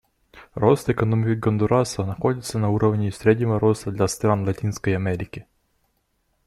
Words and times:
Рост 0.55 0.89
экономики 0.89 1.37
Гондураса 1.37 2.03
находится 2.03 2.57
на 2.57 2.71
уровне 2.71 3.11
среднего 3.11 3.59
роста 3.59 3.91
для 3.91 4.07
стран 4.07 4.47
Латинской 4.47 4.95
Америки. 4.95 5.45